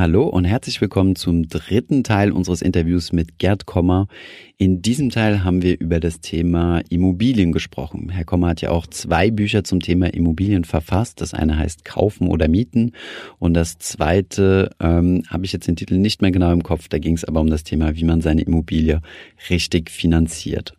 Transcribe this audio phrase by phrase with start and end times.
[0.00, 4.08] Hallo und herzlich willkommen zum dritten Teil unseres Interviews mit Gerd Kommer.
[4.56, 8.08] In diesem Teil haben wir über das Thema Immobilien gesprochen.
[8.08, 11.20] Herr Kommer hat ja auch zwei Bücher zum Thema Immobilien verfasst.
[11.20, 12.92] Das eine heißt Kaufen oder Mieten
[13.38, 16.88] und das zweite ähm, habe ich jetzt den Titel nicht mehr genau im Kopf.
[16.88, 19.02] Da ging es aber um das Thema, wie man seine Immobilie
[19.50, 20.72] richtig finanziert.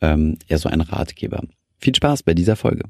[0.00, 1.42] Ähm, eher so ein Ratgeber.
[1.76, 2.84] Viel Spaß bei dieser Folge.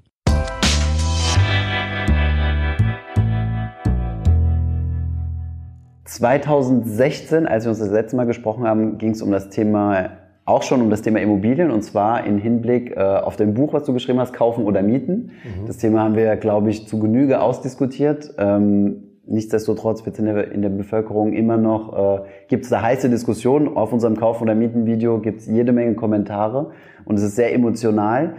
[6.12, 10.10] 2016, als wir uns das letzte Mal gesprochen haben, ging es um das Thema,
[10.44, 13.84] auch schon um das Thema Immobilien und zwar in Hinblick äh, auf dein Buch, was
[13.84, 15.30] du geschrieben hast, Kaufen oder Mieten.
[15.42, 15.66] Mhm.
[15.66, 18.34] Das Thema haben wir, glaube ich, zu Genüge ausdiskutiert.
[18.36, 23.08] Ähm, nichtsdestotrotz wird in der, in der Bevölkerung immer noch, äh, gibt es da heiße
[23.08, 23.68] Diskussionen.
[23.74, 26.72] Auf unserem Kaufen oder Mieten Video gibt es jede Menge Kommentare
[27.06, 28.34] und es ist sehr emotional.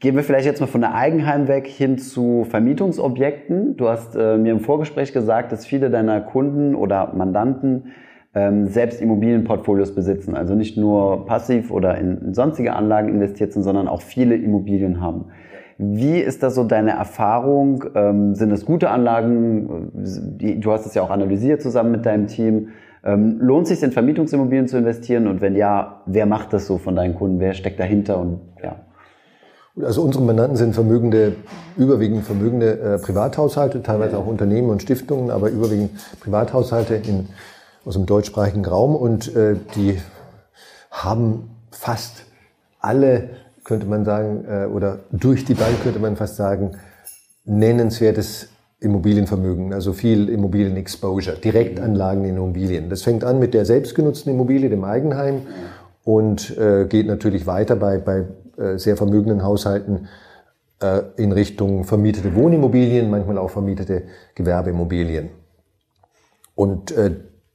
[0.00, 3.76] Gehen wir vielleicht jetzt mal von der Eigenheim weg hin zu Vermietungsobjekten.
[3.76, 7.92] Du hast äh, mir im Vorgespräch gesagt, dass viele deiner Kunden oder Mandanten
[8.34, 10.34] ähm, selbst Immobilienportfolios besitzen.
[10.36, 15.26] Also nicht nur passiv oder in, sonstige Anlagen investiert sind, sondern auch viele Immobilien haben.
[15.78, 17.84] Wie ist das so deine Erfahrung?
[17.94, 19.90] Ähm, sind es gute Anlagen?
[20.60, 22.68] Du hast es ja auch analysiert zusammen mit deinem Team.
[23.04, 25.26] Ähm, lohnt sich in Vermietungsimmobilien zu investieren?
[25.26, 27.40] Und wenn ja, wer macht das so von deinen Kunden?
[27.40, 28.18] Wer steckt dahinter?
[28.18, 28.76] Und ja.
[29.82, 31.34] Also unsere Mandanten sind vermögende,
[31.76, 37.28] überwiegend vermögende äh, Privathaushalte, teilweise auch Unternehmen und Stiftungen, aber überwiegend Privathaushalte in,
[37.84, 39.98] aus dem deutschsprachigen Raum und äh, die
[40.92, 42.24] haben fast
[42.78, 43.30] alle,
[43.64, 46.76] könnte man sagen, äh, oder durch die Bank könnte man fast sagen,
[47.44, 52.90] nennenswertes Immobilienvermögen, also viel Immobilien-Exposure, Direktanlagen in Immobilien.
[52.90, 55.42] Das fängt an mit der selbstgenutzten Immobilie, dem Eigenheim
[56.04, 58.26] und äh, geht natürlich weiter bei, bei
[58.76, 60.08] sehr vermögenden Haushalten
[60.80, 64.02] äh, in Richtung vermietete Wohnimmobilien, manchmal auch vermietete
[64.34, 65.30] Gewerbeimmobilien.
[66.54, 67.12] Und äh,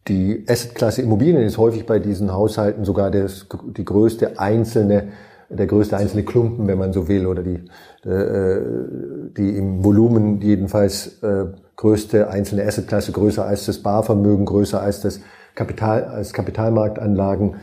[0.08, 5.10] die Assetklasse Immobilien ist häufig bei diesen Haushalten sogar das, die größte einzelne,
[5.50, 7.60] der größte einzelne Klumpen, wenn man so will, oder die,
[8.06, 11.20] die im Volumen jedenfalls
[11.76, 15.22] größte einzelne Assetklasse, größer als das Barvermögen, größer als das
[15.56, 17.56] Kapital, als Kapitalmarktanlagen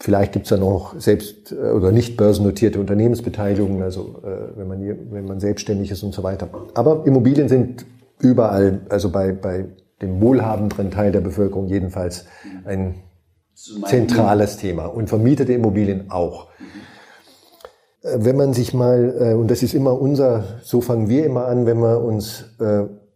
[0.00, 4.96] Vielleicht gibt's ja noch selbst äh, oder nicht börsennotierte Unternehmensbeteiligungen, also äh, wenn man hier,
[5.10, 6.48] wenn man selbstständig ist und so weiter.
[6.74, 7.84] Aber Immobilien sind
[8.20, 9.64] überall, also bei, bei
[10.00, 12.26] dem wohlhabenderen Teil der Bevölkerung jedenfalls
[12.64, 13.02] ein
[13.54, 16.46] zentrales Thema und vermietete Immobilien auch.
[18.02, 21.66] Äh, wenn man sich mal, und das ist immer unser, so fangen wir immer an,
[21.66, 22.44] wenn wir uns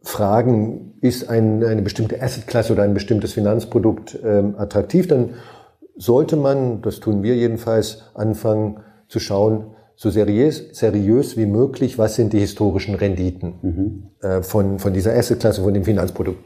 [0.03, 5.35] fragen, ist ein, eine bestimmte Assetklasse oder ein bestimmtes Finanzprodukt ähm, attraktiv, dann
[6.03, 12.17] sollte man, das tun wir jedenfalls, anfangen zu schauen, so seriös, seriös wie möglich, was
[12.17, 14.03] sind die historischen Renditen mhm.
[14.21, 16.43] äh, von, von dieser Assetklasse, von dem Finanzprodukt.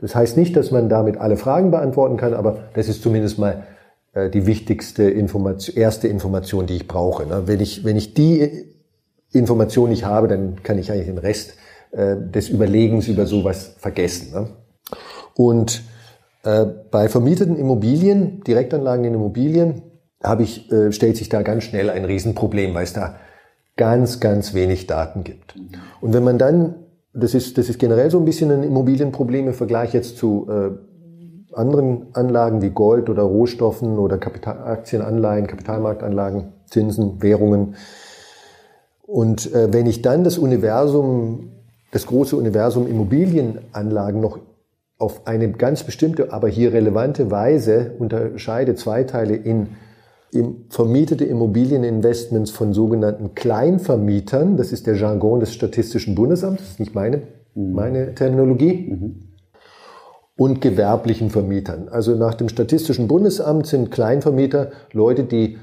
[0.00, 3.64] Das heißt nicht, dass man damit alle Fragen beantworten kann, aber das ist zumindest mal
[4.12, 7.26] äh, die wichtigste Information, erste Information, die ich brauche.
[7.26, 7.44] Ne?
[7.46, 8.66] Wenn, ich, wenn ich die
[9.32, 11.54] Information nicht habe, dann kann ich eigentlich den Rest
[11.92, 14.32] äh, des Überlegens über sowas vergessen.
[14.34, 14.48] Ne?
[15.34, 15.82] Und
[16.42, 19.82] bei vermieteten Immobilien, Direktanlagen in Immobilien,
[20.22, 23.16] habe ich, äh, stellt sich da ganz schnell ein Riesenproblem, weil es da
[23.76, 25.54] ganz, ganz wenig Daten gibt.
[26.00, 26.74] Und wenn man dann,
[27.14, 31.56] das ist, das ist generell so ein bisschen ein Immobilienproblem im Vergleich jetzt zu äh,
[31.56, 37.74] anderen Anlagen wie Gold oder Rohstoffen oder Kapital Aktienanleihen, Kapitalmarktanlagen, Zinsen, Währungen.
[39.06, 41.50] Und äh, wenn ich dann das Universum,
[41.90, 44.38] das große Universum Immobilienanlagen noch
[45.00, 49.68] auf eine ganz bestimmte, aber hier relevante Weise unterscheide zwei Teile in
[50.68, 54.56] vermietete Immobilieninvestments von sogenannten Kleinvermietern.
[54.56, 57.22] Das ist der Jargon des Statistischen Bundesamts, das ist nicht meine,
[57.54, 57.72] mhm.
[57.72, 58.90] meine Terminologie.
[58.92, 59.26] Mhm.
[60.36, 61.88] Und gewerblichen Vermietern.
[61.90, 65.58] Also nach dem Statistischen Bundesamt sind Kleinvermieter Leute, die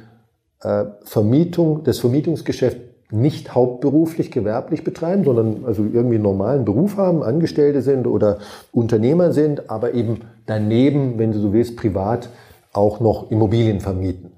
[0.61, 2.77] äh, Vermietung, das Vermietungsgeschäft
[3.09, 8.39] nicht hauptberuflich, gewerblich betreiben, sondern also irgendwie einen normalen Beruf haben, Angestellte sind oder
[8.71, 12.29] Unternehmer sind, aber eben daneben, wenn du so willst, privat
[12.73, 14.31] auch noch Immobilien vermieten.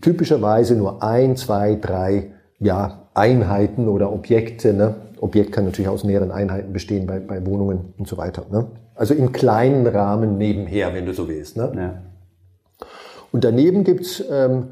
[0.00, 4.72] Typischerweise nur ein, zwei, drei ja, Einheiten oder Objekte.
[4.72, 4.94] Ne?
[5.20, 8.44] Objekt kann natürlich aus mehreren Einheiten bestehen bei, bei Wohnungen und so weiter.
[8.50, 8.66] Ne?
[8.94, 11.56] Also im kleinen Rahmen nebenher, wenn du so willst.
[11.56, 11.72] Ne?
[11.76, 12.02] Ja.
[13.32, 14.68] Und daneben gibt's ähm,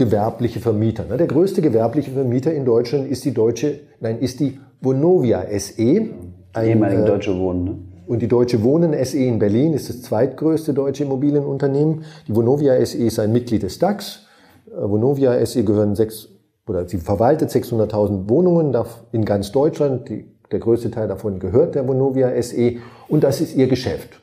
[0.00, 1.04] gewerbliche Vermieter.
[1.04, 6.08] Der größte gewerbliche Vermieter in Deutschland ist die deutsche, nein, ist die Vonovia SE.
[6.54, 7.64] Ein, ehemalige äh, Deutsche Wohnen.
[7.64, 7.78] Ne?
[8.06, 12.04] Und die Deutsche Wohnen SE in Berlin ist das zweitgrößte deutsche Immobilienunternehmen.
[12.26, 14.26] Die Vonovia SE ist ein Mitglied des DAX.
[14.68, 16.28] Äh, Vonovia SE gehören sechs,
[16.66, 18.74] oder sie verwaltet 600.000 Wohnungen
[19.12, 20.08] in ganz Deutschland.
[20.08, 22.76] Die, der größte Teil davon gehört der Vonovia SE.
[23.06, 24.22] Und das ist ihr Geschäft.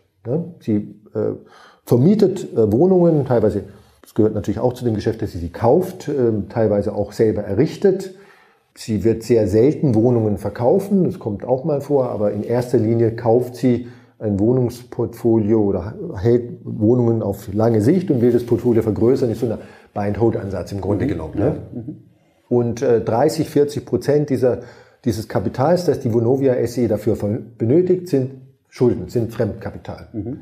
[0.59, 1.33] Sie äh,
[1.85, 3.63] vermietet äh, Wohnungen, teilweise,
[4.07, 7.43] das gehört natürlich auch zu dem Geschäft, dass sie sie kauft, äh, teilweise auch selber
[7.43, 8.15] errichtet.
[8.73, 13.17] Sie wird sehr selten Wohnungen verkaufen, das kommt auch mal vor, aber in erster Linie
[13.17, 13.87] kauft sie
[14.17, 19.47] ein Wohnungsportfolio oder hält Wohnungen auf lange Sicht und will das Portfolio vergrößern, ist so
[19.47, 19.57] ein
[19.93, 21.09] Buy-and-Hold-Ansatz im Grunde mhm.
[21.09, 21.33] genommen.
[21.35, 21.55] Ne?
[21.73, 21.97] Mhm.
[22.47, 24.61] Und äh, 30, 40 Prozent dieser,
[25.03, 27.17] dieses Kapitals, das die Vonovia SE dafür
[27.57, 28.35] benötigt, sind
[28.69, 30.07] Schulden, sind Fremdkapital.
[30.13, 30.39] Mhm.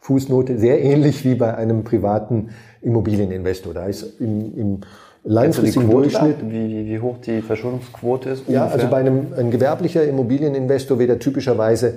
[0.00, 2.50] Fußnote, sehr ähnlich wie bei einem privaten
[2.82, 3.74] Immobilieninvestor.
[3.74, 4.80] Da ist im, im
[5.24, 6.36] langfristigen Durchschnitt.
[6.48, 8.40] Wie, wie, hoch die Verschuldungsquote ist?
[8.40, 8.54] Ungefähr?
[8.54, 11.94] Ja, also bei einem ein gewerblicher Immobilieninvestor wird er typischerweise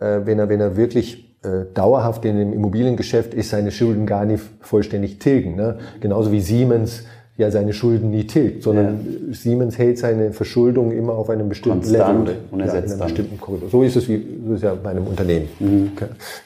[0.00, 4.24] äh, wenn, er, wenn er wirklich äh, dauerhaft in dem Immobiliengeschäft ist, seine Schulden gar
[4.24, 5.56] nicht vollständig tilgen.
[5.56, 5.78] Ne?
[6.00, 7.04] Genauso wie Siemens
[7.38, 9.34] ja seine Schulden nie tilgt, sondern ja.
[9.34, 12.40] Siemens hält seine Verschuldung immer auf einem bestimmten Konstant Level.
[12.50, 13.68] Und ersetzt ja, in einem bestimmten Korridor.
[13.68, 15.48] So ist es wie so ist ja bei einem Unternehmen.
[15.60, 15.92] Mhm.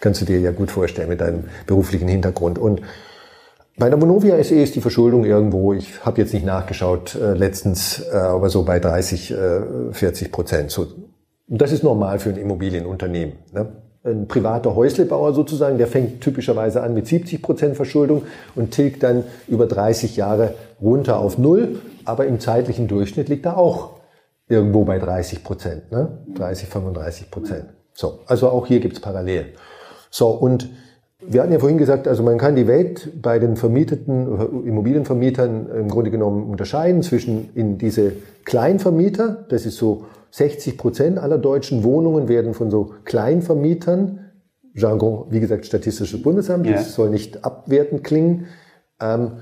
[0.01, 2.59] Kannst du dir ja gut vorstellen mit deinem beruflichen Hintergrund.
[2.59, 2.83] Und
[3.81, 8.05] bei der Vonovia SE ist die Verschuldung irgendwo, ich habe jetzt nicht nachgeschaut, äh, letztens,
[8.13, 10.71] äh, aber so bei 30, äh, 40 Prozent.
[10.71, 10.87] So
[11.49, 13.35] das ist normal für ein Immobilienunternehmen.
[13.53, 13.73] Ne?
[14.05, 18.23] Ein privater Häuslebauer sozusagen, der fängt typischerweise an mit 70 Prozent Verschuldung
[18.55, 21.81] und tilgt dann über 30 Jahre runter auf Null.
[22.05, 23.95] Aber im zeitlichen Durchschnitt liegt er auch
[24.49, 26.25] irgendwo bei 30 Prozent, ne?
[26.35, 27.65] 30, 35 Prozent.
[27.93, 29.49] So, also auch hier gibt's Parallelen.
[30.11, 30.69] So, und
[31.23, 35.89] wir hatten ja vorhin gesagt, also man kann die Welt bei den vermieteten Immobilienvermietern im
[35.89, 38.13] Grunde genommen unterscheiden zwischen in diese
[38.45, 44.21] Kleinvermieter, das ist so 60 Prozent aller deutschen Wohnungen werden von so Kleinvermietern,
[44.75, 46.75] Jargon, wie gesagt, Statistisches Bundesamt, ja.
[46.75, 48.47] das soll nicht abwertend klingen,
[49.01, 49.33] ähm,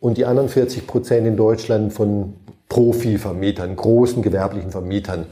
[0.00, 2.34] und die anderen 40 Prozent in Deutschland von
[2.68, 5.26] Profivermietern, großen gewerblichen Vermietern,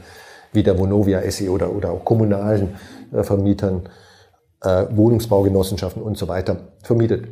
[0.51, 2.75] wie der Vonovia SE oder, oder auch kommunalen
[3.11, 3.83] Vermietern,
[4.61, 7.27] äh, Wohnungsbaugenossenschaften und so weiter vermietet.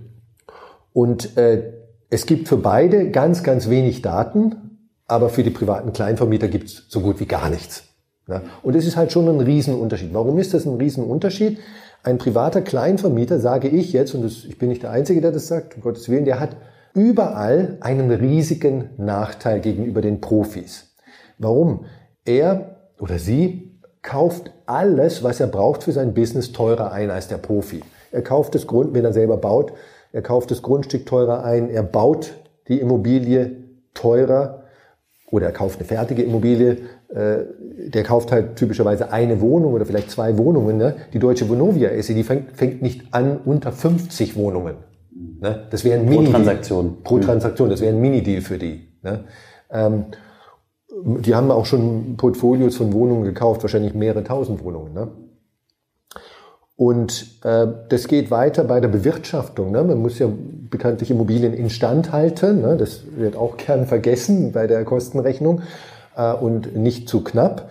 [0.94, 1.74] Und äh,
[2.10, 6.86] es gibt für beide ganz, ganz wenig Daten, aber für die privaten Kleinvermieter gibt es
[6.88, 7.84] so gut wie gar nichts.
[8.28, 8.42] Ne?
[8.64, 10.14] Und es ist halt schon ein Riesenunterschied.
[10.14, 11.60] Warum ist das ein Riesenunterschied?
[12.04, 15.48] Ein privater Kleinvermieter, sage ich jetzt, und das, ich bin nicht der Einzige, der das
[15.48, 16.56] sagt, um Gottes Willen, der hat
[16.94, 20.96] überall einen riesigen Nachteil gegenüber den Profis.
[21.38, 21.86] Warum?
[22.24, 23.65] Er oder sie
[24.06, 27.82] kauft alles, was er braucht für sein Business, teurer ein als der Profi.
[28.12, 29.74] Er kauft das Grund, wenn er selber baut,
[30.14, 32.34] er kauft das Grundstück teurer ein, er baut
[32.70, 33.58] die Immobilie
[33.94, 34.64] teurer
[35.32, 36.78] oder er kauft eine fertige Immobilie,
[37.10, 37.46] äh,
[37.88, 40.78] der kauft halt typischerweise eine Wohnung oder vielleicht zwei Wohnungen.
[40.78, 40.96] Ne?
[41.12, 44.76] Die deutsche Vonovia SE, die fängt, fängt nicht an unter 50 Wohnungen.
[45.42, 45.68] Ne?
[45.72, 47.04] Das wäre ein Mini Pro Transaktion.
[47.04, 48.88] Pro Transaktion, das wäre ein Mini-Deal für die.
[49.02, 49.26] Ne?
[50.90, 54.94] Die haben auch schon Portfolios von Wohnungen gekauft, wahrscheinlich mehrere tausend Wohnungen.
[54.94, 55.08] Ne?
[56.78, 59.72] Und äh, das geht weiter bei der Bewirtschaftung.
[59.72, 59.84] Ne?
[59.84, 60.28] Man muss ja
[60.70, 62.62] bekanntlich Immobilien instand halten.
[62.62, 62.76] Ne?
[62.78, 65.62] Das wird auch gern vergessen bei der Kostenrechnung
[66.18, 67.70] äh, und nicht zu knapp.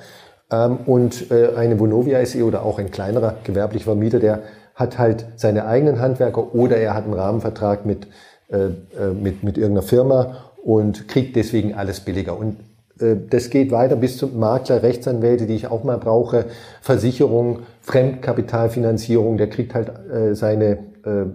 [0.50, 4.42] Ähm, und äh, eine Vonovia SE oder auch ein kleinerer gewerblicher Vermieter, der
[4.74, 8.06] hat halt seine eigenen Handwerker oder er hat einen Rahmenvertrag mit,
[8.48, 12.38] äh, äh mit, mit irgendeiner Firma und kriegt deswegen alles billiger.
[12.38, 12.56] Und
[12.96, 16.46] das geht weiter bis zum Makler, Rechtsanwälte, die ich auch mal brauche,
[16.80, 21.26] Versicherung, Fremdkapitalfinanzierung, der kriegt halt äh, seine äh,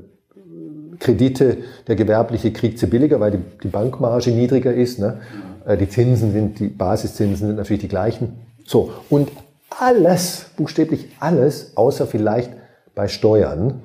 [1.00, 5.00] Kredite, der Gewerbliche kriegt sie billiger, weil die, Bankmarge niedriger ist.
[5.00, 5.18] Ne?
[5.66, 8.34] Äh, die Zinsen sind, die Basiszinsen sind natürlich die gleichen.
[8.66, 9.30] So, und
[9.78, 12.52] alles, buchstäblich alles, außer vielleicht
[12.96, 13.82] bei Steuern,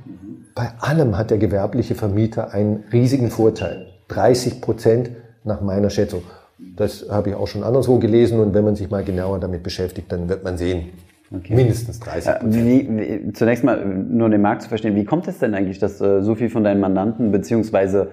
[0.54, 3.86] bei allem hat der gewerbliche Vermieter einen riesigen Vorteil.
[4.08, 5.10] 30 Prozent
[5.42, 6.22] nach meiner Schätzung.
[6.58, 10.10] Das habe ich auch schon anderswo gelesen und wenn man sich mal genauer damit beschäftigt,
[10.12, 10.90] dann wird man sehen,
[11.32, 11.54] Okay.
[11.54, 12.54] Mindestens 30 Prozent.
[12.54, 16.00] Wie, wie, zunächst mal, nur den Markt zu verstehen, wie kommt es denn eigentlich, dass
[16.00, 18.10] äh, so viel von deinen Mandanten, beziehungsweise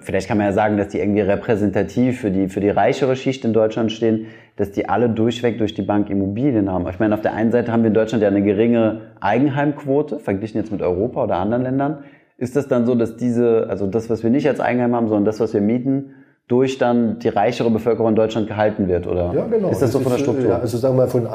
[0.00, 3.44] vielleicht kann man ja sagen, dass die irgendwie repräsentativ für die, für die reichere Schicht
[3.44, 6.88] in Deutschland stehen, dass die alle durchweg durch die Bank Immobilien haben.
[6.88, 10.60] Ich meine, auf der einen Seite haben wir in Deutschland ja eine geringe Eigenheimquote, verglichen
[10.60, 11.98] jetzt mit Europa oder anderen Ländern.
[12.36, 15.24] Ist das dann so, dass diese, also das, was wir nicht als Eigenheim haben, sondern
[15.24, 16.14] das, was wir mieten,
[16.50, 19.32] durch dann die reichere Bevölkerung in Deutschland gehalten wird, oder?
[19.32, 19.68] Ja, genau.
[19.68, 20.48] Ist das, das so von der Struktur?
[20.48, 21.28] Ja, also sagen wir mal, von,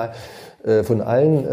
[0.65, 1.48] äh, von allen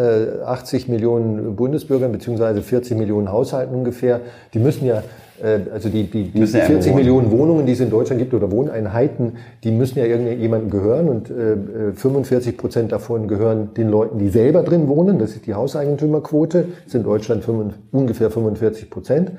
[0.44, 4.20] 80 äh, Millionen Bundesbürgern beziehungsweise 40 Millionen Haushalten ungefähr,
[4.52, 5.04] die müssen ja
[5.42, 9.36] äh, also die, die, die 40 Millionen Wohnungen, die es in Deutschland gibt oder Wohneinheiten,
[9.62, 14.62] die müssen ja irgendjemandem gehören und äh, 45 Prozent davon gehören den Leuten, die selber
[14.62, 15.20] drin wohnen.
[15.20, 16.66] Das ist die Hauseigentümerquote.
[16.78, 19.32] Das ist in Deutschland 5, ungefähr 45 Prozent.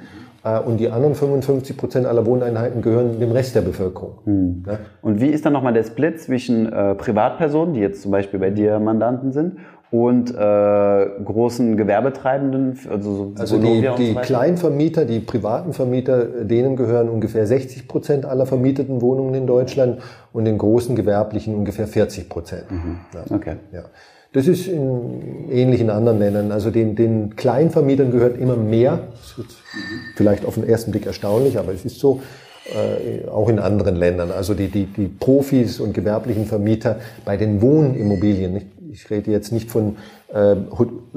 [0.44, 4.20] Äh, und die anderen 55 Prozent aller Wohneinheiten gehören dem Rest der Bevölkerung.
[4.26, 4.64] Hm.
[4.68, 4.80] Ja?
[5.02, 8.50] Und wie ist dann nochmal der Split zwischen äh, Privatpersonen, die jetzt zum Beispiel bei
[8.50, 9.58] dir Mandanten sind,
[9.94, 16.76] und äh, großen Gewerbetreibenden, also, so also die, die so Kleinvermieter, die privaten Vermieter, denen
[16.76, 22.28] gehören ungefähr 60 Prozent aller vermieteten Wohnungen in Deutschland und den großen Gewerblichen ungefähr 40
[22.28, 22.72] Prozent.
[22.72, 23.02] Mhm.
[23.14, 23.36] Ja.
[23.36, 23.56] Okay.
[23.72, 23.84] Ja.
[24.34, 26.52] Das ist in ähnlichen anderen Ländern.
[26.52, 29.08] Also den, den Kleinvermietern gehört immer mehr.
[29.22, 29.48] Das wird
[30.16, 32.22] vielleicht auf den ersten Blick erstaunlich, aber es ist so.
[32.66, 34.32] Äh, auch in anderen Ländern.
[34.32, 38.54] Also die, die, die Profis und gewerblichen Vermieter bei den Wohnimmobilien.
[38.54, 38.68] Nicht?
[38.90, 39.98] Ich rede jetzt nicht von,
[40.34, 40.56] äh,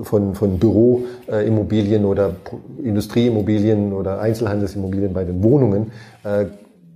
[0.03, 2.35] von, von Büroimmobilien oder
[2.83, 5.93] Industrieimmobilien oder Einzelhandelsimmobilien bei den Wohnungen,
[6.25, 6.47] äh,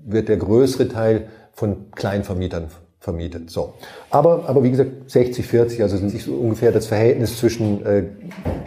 [0.04, 2.64] wird der größere Teil von Kleinvermietern
[3.00, 3.50] vermietet.
[3.50, 3.74] So.
[4.10, 8.04] Aber, aber wie gesagt, 60, 40, also sind sich so ungefähr das Verhältnis zwischen äh,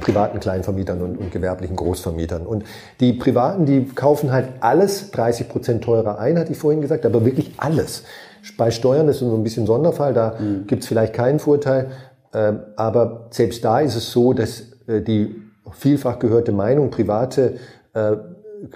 [0.01, 2.45] privaten Kleinvermietern und, und gewerblichen Großvermietern.
[2.45, 2.63] Und
[2.99, 7.23] die Privaten, die kaufen halt alles 30 Prozent teurer ein, hatte ich vorhin gesagt, aber
[7.25, 8.03] wirklich alles.
[8.57, 10.65] Bei Steuern ist so ein bisschen Sonderfall, da mhm.
[10.65, 11.91] gibt es vielleicht keinen Vorteil.
[12.33, 15.35] Äh, aber selbst da ist es so, dass äh, die
[15.71, 17.57] vielfach gehörte Meinung, private
[17.93, 18.13] äh,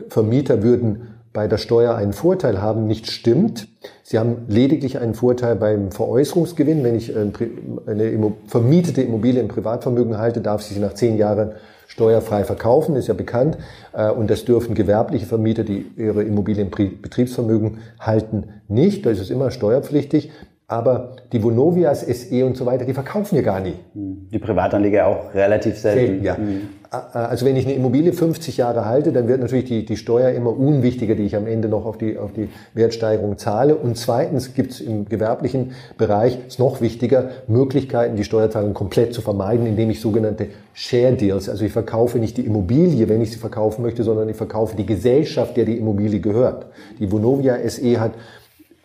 [0.09, 3.67] Vermieter würden bei der Steuer einen Vorteil haben, nicht stimmt.
[4.01, 6.83] Sie haben lediglich einen Vorteil beim Veräußerungsgewinn.
[6.83, 11.51] Wenn ich eine vermietete Immobilie im Privatvermögen halte, darf sie nach zehn Jahren
[11.85, 13.59] steuerfrei verkaufen, ist ja bekannt.
[13.93, 19.05] Äh, und das dürfen gewerbliche Vermieter, die ihre Immobilien im Betriebsvermögen halten, nicht.
[19.05, 20.31] Da ist es immer steuerpflichtig.
[20.67, 23.75] Aber die Vonovias, SE und so weiter, die verkaufen wir gar nie.
[23.93, 26.23] Die Privatanleger auch relativ selten.
[26.23, 26.33] selten ja.
[26.33, 26.61] Mhm.
[26.89, 30.57] Also wenn ich eine Immobilie 50 Jahre halte, dann wird natürlich die, die Steuer immer
[30.57, 33.75] unwichtiger, die ich am Ende noch auf die, auf die Wertsteigerung zahle.
[33.75, 39.21] Und zweitens gibt es im gewerblichen Bereich, ist noch wichtiger, Möglichkeiten, die Steuerzahlung komplett zu
[39.21, 43.39] vermeiden, indem ich sogenannte Share Deals, also ich verkaufe nicht die Immobilie, wenn ich sie
[43.39, 46.67] verkaufen möchte, sondern ich verkaufe die Gesellschaft, der die Immobilie gehört.
[46.99, 48.13] Die Vonovia SE hat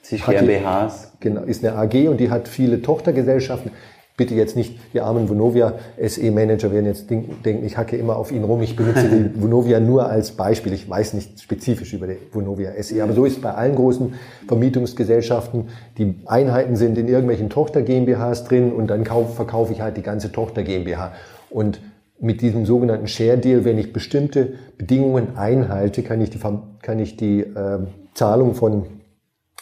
[0.03, 1.13] sich GmbHs.
[1.21, 3.71] Genau, ist eine AG und die hat viele Tochtergesellschaften.
[4.17, 8.45] Bitte jetzt nicht, die armen Vonovia SE-Manager werden jetzt denken, ich hacke immer auf ihn
[8.45, 8.61] rum.
[8.61, 10.75] Ich benutze die Vonovia nur als Beispiel.
[10.75, 13.03] Ich weiß nicht spezifisch über die Vonovia SE.
[13.03, 14.15] Aber so ist es bei allen großen
[14.47, 15.69] Vermietungsgesellschaften.
[15.97, 20.31] Die Einheiten sind in irgendwelchen Tochter-GmbHs drin und dann kauf, verkaufe ich halt die ganze
[20.31, 21.13] Tochter-GmbH.
[21.49, 21.81] Und
[22.21, 26.39] mit diesem sogenannten Share Deal, wenn ich bestimmte Bedingungen einhalte, kann ich die,
[26.83, 27.79] kann ich die äh,
[28.15, 28.85] Zahlung von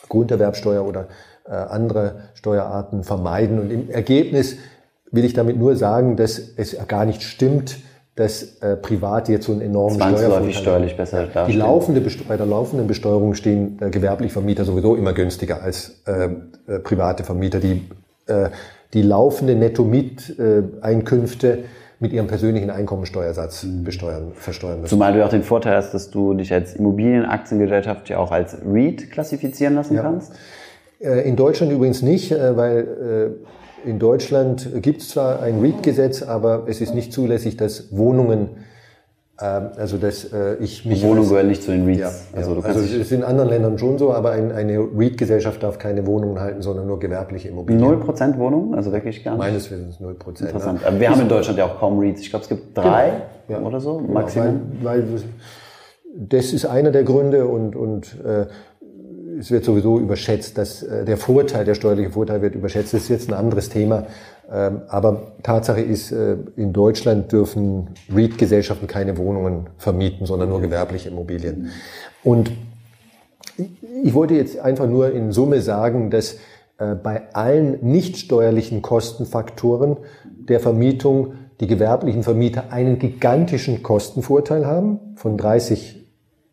[0.08, 1.08] Grunderwerbsteuer oder
[1.44, 3.58] andere Steuerarten vermeiden.
[3.58, 4.56] Und im Ergebnis
[5.10, 7.78] will ich damit nur sagen, dass es gar nicht stimmt,
[8.20, 12.86] dass äh, Private jetzt so einen enormen Steuervorteil steuerlich besser die laufende Bei der laufenden
[12.86, 16.28] Besteuerung stehen äh, gewerbliche Vermieter sowieso immer günstiger als äh,
[16.66, 17.60] äh, private Vermieter.
[17.60, 17.88] Die,
[18.26, 18.48] äh,
[18.92, 21.58] die laufende Netto-Mieteinkünfte
[22.00, 23.84] mit ihrem persönlichen Einkommensteuersatz mhm.
[23.84, 24.90] besteuern, versteuern müssen.
[24.90, 29.10] Zumal du auch den Vorteil hast, dass du dich als Immobilienaktiengesellschaft ja auch als REIT
[29.10, 30.02] klassifizieren lassen ja.
[30.02, 30.34] kannst.
[31.00, 33.36] Äh, in Deutschland übrigens nicht, äh, weil
[33.86, 38.48] äh, in Deutschland gibt es zwar ein REIT-Gesetz, aber es ist nicht zulässig, dass Wohnungen
[39.40, 40.28] ähm, also dass
[40.60, 41.02] ich mich.
[41.02, 42.00] Wohnungen gehören nicht zu den REITs.
[42.00, 42.60] Ja, also, ja.
[42.60, 46.38] also es ist in anderen Ländern schon so, aber ein, eine REIT-Gesellschaft darf keine Wohnungen
[46.38, 47.82] halten, sondern nur gewerbliche Immobilien.
[47.82, 49.38] Null Prozent Wohnungen, also wirklich gar nicht.
[49.38, 50.50] Meines Wissens null Prozent.
[50.50, 50.84] Interessant.
[50.84, 52.20] Aber wir haben in Deutschland ja auch kaum REITs.
[52.20, 53.12] Ich glaube, es gibt drei
[53.48, 53.66] genau.
[53.66, 54.60] oder so genau, Maximum.
[54.82, 55.22] Weil, weil
[56.14, 58.44] das ist einer der Gründe und und äh,
[59.40, 62.92] es wird sowieso überschätzt, dass äh, der Vorteil, der steuerliche Vorteil wird überschätzt.
[62.92, 64.06] Das ist jetzt ein anderes Thema.
[64.52, 71.08] Ähm, aber Tatsache ist, äh, in Deutschland dürfen REIT-Gesellschaften keine Wohnungen vermieten, sondern nur gewerbliche
[71.08, 71.70] Immobilien.
[72.22, 72.52] Und
[74.02, 76.34] ich wollte jetzt einfach nur in Summe sagen, dass
[76.78, 84.98] äh, bei allen nicht steuerlichen Kostenfaktoren der Vermietung die gewerblichen Vermieter einen gigantischen Kostenvorteil haben
[85.16, 86.06] von 30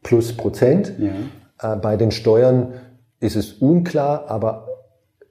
[0.03, 0.94] plus Prozent.
[1.00, 1.12] Ja.
[1.61, 2.73] Äh, bei den Steuern
[3.19, 4.67] ist es unklar, aber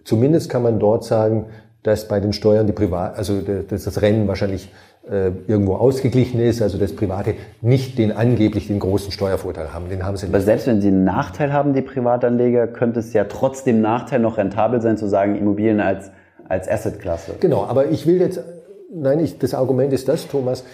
[0.05, 1.47] zumindest kann man dort sagen,
[1.83, 4.73] dass bei den Steuern die Privat, also dass das Rennen wahrscheinlich
[5.09, 9.89] äh, irgendwo ausgeglichen ist, also das Private nicht den angeblich den großen Steuervorteil haben.
[9.89, 10.35] Den haben sie nicht.
[10.35, 14.37] Aber selbst wenn sie einen Nachteil haben, die Privatanleger, könnte es ja trotzdem Nachteil noch
[14.37, 16.11] rentabel sein, zu sagen, Immobilien als,
[16.49, 17.35] als Assetklasse.
[17.39, 18.43] Genau, aber ich will jetzt,
[18.93, 20.65] nein, ich, das Argument ist das, Thomas,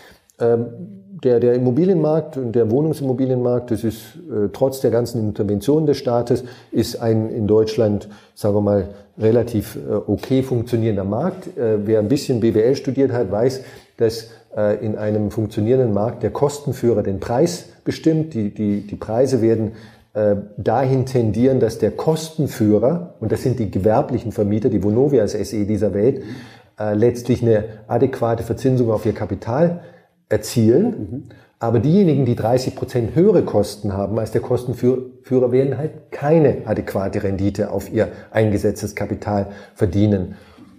[0.41, 5.99] ähm, der, der Immobilienmarkt und der Wohnungsimmobilienmarkt, das ist äh, trotz der ganzen Interventionen des
[5.99, 8.89] Staates, ist ein in Deutschland, sagen wir mal,
[9.19, 11.57] relativ äh, okay funktionierender Markt.
[11.57, 13.63] Äh, wer ein bisschen BWL studiert hat, weiß,
[13.99, 18.35] dass äh, in einem funktionierenden Markt der Kostenführer den Preis bestimmt.
[18.35, 19.73] Die, die, die Preise werden
[20.15, 25.67] äh, dahin tendieren, dass der Kostenführer, und das sind die gewerblichen Vermieter, die Vonovias SE
[25.67, 26.23] dieser Welt,
[26.81, 29.81] äh, letztlich eine adäquate Verzinsung auf ihr Kapital
[30.33, 30.85] erzielen.
[30.87, 31.23] Mhm.
[31.59, 37.23] Aber diejenigen, die 30 Prozent höhere Kosten haben als der Kostenführer, werden halt keine adäquate
[37.23, 40.35] Rendite auf ihr eingesetztes Kapital verdienen.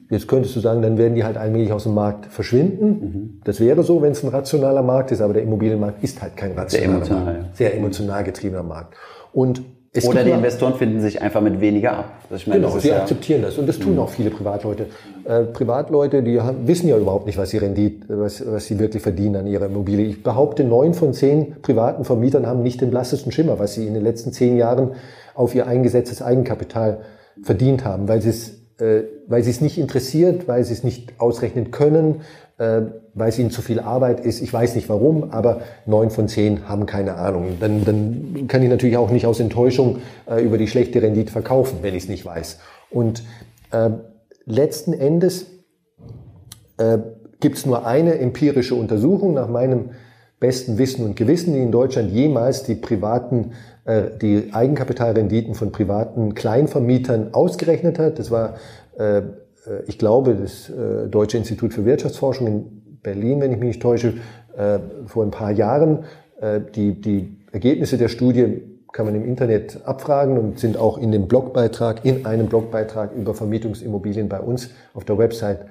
[0.10, 2.88] Jetzt könntest du sagen, dann werden die halt allmählich aus dem Markt verschwinden.
[2.88, 3.42] Mhm.
[3.46, 6.52] Das wäre so, wenn es ein rationaler Markt ist, aber der Immobilienmarkt ist halt kein
[6.52, 7.58] rationaler sehr emotional, Markt.
[7.58, 8.96] Sehr emotional getriebener Markt.
[9.32, 9.62] Und
[9.96, 12.12] es Oder die Investoren finden sich einfach mit weniger ab.
[12.36, 13.60] Ich meine, genau, sie ja akzeptieren das.
[13.60, 14.00] Und das tun mhm.
[14.00, 14.88] auch viele Privatleute.
[15.24, 19.04] Äh, Privatleute, die haben, wissen ja überhaupt nicht, was sie Rendite, was, was sie wirklich
[19.04, 20.08] verdienen an ihrer Immobilie.
[20.08, 23.94] Ich behaupte, neun von zehn privaten Vermietern haben nicht den blassesten Schimmer, was sie in
[23.94, 24.94] den letzten zehn Jahren
[25.36, 27.02] auf ihr eingesetztes Eigenkapital
[27.44, 31.14] verdient haben, weil sie es äh, weil sie es nicht interessiert, weil sie es nicht
[31.20, 34.42] ausrechnen können, äh, weil es ihnen zu viel Arbeit ist.
[34.42, 37.58] Ich weiß nicht warum, aber neun von zehn haben keine Ahnung.
[37.60, 39.98] Dann, dann kann ich natürlich auch nicht aus Enttäuschung
[40.30, 42.60] äh, über die schlechte Rendite verkaufen, wenn ich es nicht weiß.
[42.92, 43.24] Und
[43.72, 43.90] äh,
[44.46, 45.48] letzten Endes
[46.78, 47.00] äh,
[47.40, 49.90] gibt es nur eine empirische Untersuchung nach meinem
[50.40, 53.54] besten Wissen und Gewissen, die in Deutschland jemals die privaten
[53.86, 58.18] äh, die Eigenkapitalrenditen von privaten Kleinvermietern ausgerechnet hat.
[58.18, 58.56] Das war,
[58.98, 59.24] äh,
[59.88, 60.72] ich glaube, das
[61.10, 64.16] Deutsche Institut für Wirtschaftsforschung in Berlin, wenn ich mich nicht täusche,
[65.06, 66.06] vor ein paar Jahren.
[66.76, 71.28] Die, die Ergebnisse der Studie kann man im Internet abfragen und sind auch in dem
[71.28, 75.66] Blogbeitrag, in einem Blogbeitrag über Vermietungsimmobilien bei uns auf der Website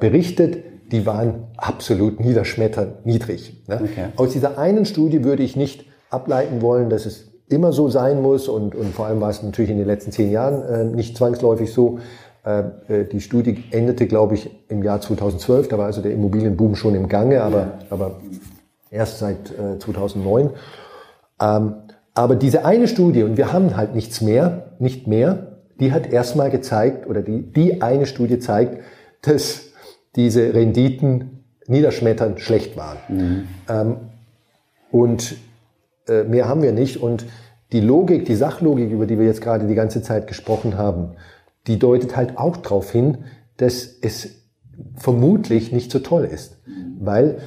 [0.00, 0.58] berichtet.
[0.92, 3.64] Die waren absolut niederschmetternd niedrig.
[3.66, 3.80] Ne?
[3.82, 4.06] Okay.
[4.16, 8.48] Aus dieser einen Studie würde ich nicht ableiten wollen, dass es immer so sein muss
[8.48, 11.72] und, und vor allem war es natürlich in den letzten zehn Jahren äh, nicht zwangsläufig
[11.72, 11.98] so.
[12.44, 15.68] Äh, äh die Studie endete, glaube ich, im Jahr 2012.
[15.68, 18.20] Da war also der Immobilienboom schon im Gange, aber, aber
[18.90, 20.50] erst seit äh, 2009.
[21.40, 21.74] Ähm,
[22.14, 26.50] aber diese eine Studie, und wir haben halt nichts mehr, nicht mehr, die hat erstmal
[26.50, 28.82] gezeigt, oder die, die eine Studie zeigt,
[29.22, 29.72] dass
[30.14, 32.98] diese Renditen niederschmetternd schlecht waren.
[33.08, 33.48] Mhm.
[33.68, 33.96] Ähm,
[34.90, 35.36] und
[36.08, 37.02] äh, mehr haben wir nicht.
[37.02, 37.24] Und
[37.72, 41.12] die Logik, die Sachlogik, über die wir jetzt gerade die ganze Zeit gesprochen haben,
[41.66, 43.18] die deutet halt auch darauf hin,
[43.56, 44.42] dass es
[44.96, 46.60] vermutlich nicht so toll ist.
[46.98, 47.38] Weil,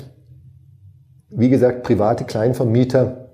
[1.30, 3.30] wie gesagt, private Kleinvermieter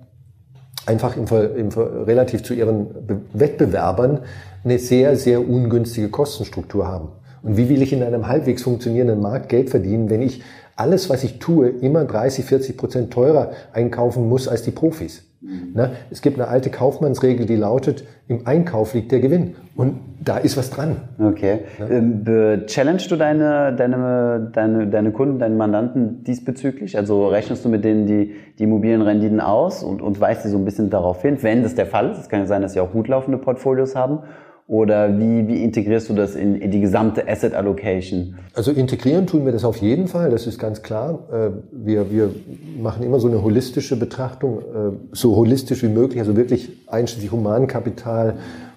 [0.86, 2.88] einfach im, im, relativ zu ihren
[3.34, 4.22] Wettbewerbern
[4.64, 7.10] eine sehr, sehr ungünstige Kostenstruktur haben.
[7.44, 10.44] Und wie will ich in einem halbwegs funktionierenden Markt Geld verdienen, wenn ich
[10.76, 15.24] alles, was ich tue, immer 30, 40 Prozent teurer einkaufen muss als die Profis.
[15.42, 15.72] Mhm.
[15.74, 15.92] Ne?
[16.12, 19.56] Es gibt eine alte Kaufmannsregel, die lautet, im Einkauf liegt der Gewinn.
[19.76, 20.98] Und da ist was dran.
[21.20, 21.62] Okay.
[21.80, 21.90] Ja?
[21.90, 22.24] Ähm,
[22.68, 26.96] challengest du deine, deine, deine, deine Kunden, deine Mandanten diesbezüglich?
[26.96, 30.66] Also rechnest du mit denen die, die Immobilienrenditen aus und, und weist sie so ein
[30.66, 32.20] bisschen darauf hin, wenn das der Fall ist?
[32.20, 34.20] Es kann ja sein, dass sie auch gut laufende Portfolios haben.
[34.68, 38.36] Oder wie, wie integrierst du das in, in die gesamte Asset Allocation?
[38.54, 41.28] Also integrieren tun wir das auf jeden Fall, das ist ganz klar.
[41.32, 42.34] Äh, wir, wir
[42.80, 48.36] machen immer so eine holistische Betrachtung, äh, so holistisch wie möglich, also wirklich einschließlich Humankapital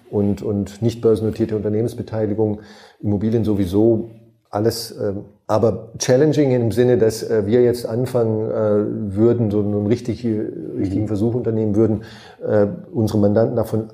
[0.09, 2.59] und, und nicht börsennotierte Unternehmensbeteiligung,
[3.01, 4.09] Immobilien sowieso,
[4.49, 5.13] alles, äh,
[5.47, 11.07] aber challenging im Sinne, dass wir jetzt anfangen würden, so einen richtig, richtigen mhm.
[11.07, 12.01] Versuch unternehmen würden,
[12.91, 13.89] unsere Mandanten davon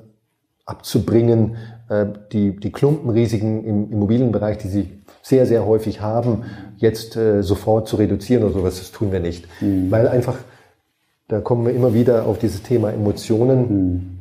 [0.72, 1.56] abzubringen,
[1.88, 6.44] äh, die, die Klumpenrisiken im Immobilienbereich, die sie sehr, sehr häufig haben,
[6.78, 9.46] jetzt äh, sofort zu reduzieren oder sowas, das tun wir nicht.
[9.60, 9.90] Mhm.
[9.90, 10.38] Weil einfach,
[11.28, 14.18] da kommen wir immer wieder auf dieses Thema Emotionen, mhm.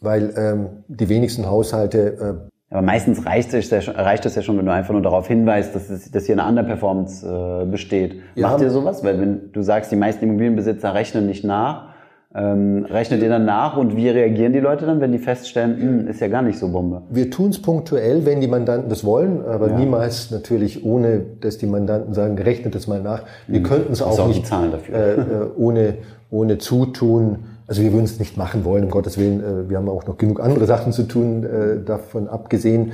[0.00, 4.42] weil ähm, die wenigsten Haushalte äh, aber meistens reicht es, ja schon, reicht es ja
[4.42, 8.20] schon, wenn du einfach nur darauf hinweist, dass, es, dass hier eine Underperformance äh, besteht.
[8.34, 8.48] Ja.
[8.48, 9.04] Macht ihr sowas?
[9.04, 11.90] Weil wenn du sagst, die meisten Immobilienbesitzer rechnen nicht nach,
[12.36, 16.08] ähm, rechnet ihr dann nach und wie reagieren die Leute dann, wenn die feststellen, hm,
[16.08, 17.00] ist ja gar nicht so Bombe?
[17.08, 19.78] Wir tun es punktuell, wenn die Mandanten das wollen, aber ja.
[19.78, 23.22] niemals natürlich ohne, dass die Mandanten sagen, rechnet es mal nach.
[23.46, 23.64] Wir mhm.
[23.64, 25.18] könnten es auch, auch nicht äh, äh,
[25.56, 25.94] ohne,
[26.30, 27.38] ohne Zutun.
[27.66, 29.40] Also wir würden es nicht machen wollen, um Gottes Willen.
[29.40, 32.92] Äh, wir haben auch noch genug andere Sachen zu tun, äh, davon abgesehen.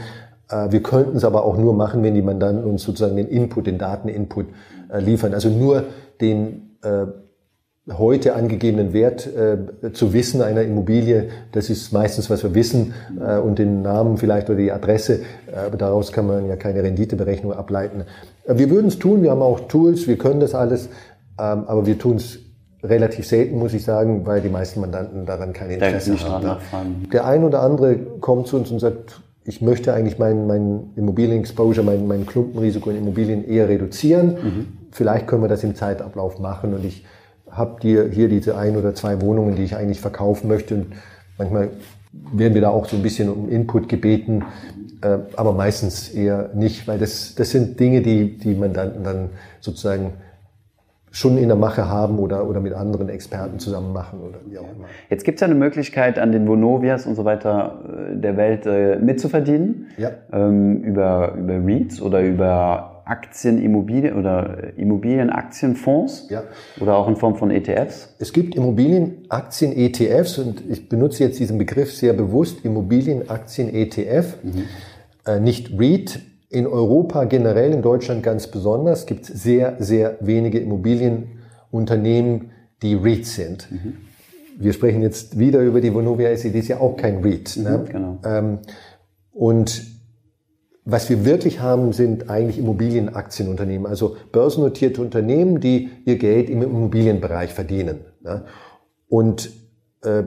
[0.51, 3.67] Äh, wir könnten es aber auch nur machen, wenn die Mandanten uns sozusagen den Input,
[3.67, 4.47] den Dateninput
[4.93, 5.35] äh, liefern.
[5.35, 5.85] Also nur
[6.21, 6.69] den
[7.91, 13.39] heute angegebenen Wert äh, zu wissen einer Immobilie, das ist meistens, was wir wissen, äh,
[13.39, 17.53] und den Namen vielleicht oder die Adresse, äh, aber daraus kann man ja keine Renditeberechnung
[17.53, 18.05] ableiten.
[18.47, 20.87] Äh, wir würden es tun, wir haben auch Tools, wir können das alles,
[21.41, 22.39] ähm, aber wir tun es
[22.85, 26.45] relativ selten, muss ich sagen, weil die meisten Mandanten daran kein Interesse haben.
[26.45, 27.09] Nachfragen.
[27.13, 31.85] Der ein oder andere kommt zu uns und sagt, ich möchte eigentlich mein, mein Immobilien-Exposure,
[31.85, 34.27] mein, mein Klumpenrisiko in Immobilien eher reduzieren.
[34.29, 34.67] Mhm.
[34.93, 37.05] Vielleicht können wir das im Zeitablauf machen und ich
[37.53, 40.75] habt ihr hier diese ein oder zwei Wohnungen, die ich eigentlich verkaufen möchte.
[40.75, 40.87] Und
[41.39, 41.71] manchmal
[42.33, 44.45] werden wir da auch so ein bisschen um Input gebeten,
[45.03, 50.15] äh, aber meistens eher nicht, weil das, das sind Dinge, die die Mandanten dann sozusagen
[51.11, 54.63] schon in der Mache haben oder, oder mit anderen Experten zusammen machen oder wie auch
[54.63, 54.87] immer.
[55.11, 58.65] Jetzt gibt es ja eine Möglichkeit, an den Vonovias und so weiter äh, der Welt
[58.65, 59.89] äh, mitzuverdienen.
[59.99, 60.11] Ja.
[60.33, 66.31] Ähm, über, über REITs oder über Aktien, Immobilien oder Immobilienaktienfonds.
[66.31, 66.45] Ja.
[66.81, 68.15] Oder auch in Form von ETFs.
[68.19, 74.39] Es gibt Immobilienaktien-ETFs und ich benutze jetzt diesen Begriff sehr bewusst, Immobilienaktien-ETF,
[75.27, 76.21] äh, nicht REIT.
[76.49, 82.51] In Europa generell, in Deutschland ganz besonders, gibt es sehr, sehr wenige Immobilienunternehmen,
[82.83, 83.69] die REIT sind.
[84.59, 87.59] Wir sprechen jetzt wieder über die Vonovia SE, die ist ja auch kein REIT.
[87.59, 87.85] ne?
[87.91, 88.19] genau.
[88.25, 88.59] Ähm,
[89.33, 89.92] und
[90.85, 97.53] was wir wirklich haben, sind eigentlich Immobilienaktienunternehmen, also börsennotierte Unternehmen, die ihr Geld im Immobilienbereich
[97.53, 98.01] verdienen.
[98.21, 98.45] ne?
[99.09, 99.51] Und
[100.03, 100.25] äh,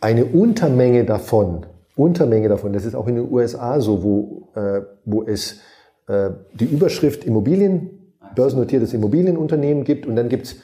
[0.00, 1.66] eine Untermenge davon,
[1.96, 5.60] Untermenge davon, das ist auch in den USA so, wo, äh, wo es
[6.08, 10.56] äh, die Überschrift Immobilien, börsennotiertes Immobilienunternehmen gibt und dann gibt es